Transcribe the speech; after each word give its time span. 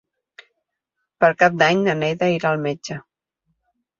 Per 1.25 1.29
Cap 1.41 1.59
d'Any 1.63 1.83
na 1.87 1.95
Neida 1.99 2.31
irà 2.37 2.53
al 2.53 2.65
metge. 2.65 2.97